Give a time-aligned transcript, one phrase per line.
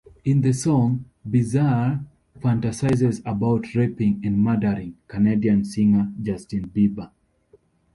[0.25, 2.03] In the song, Bizarre
[2.39, 7.11] fantasizes about raping and murdering Canadian singer Justin Bieber.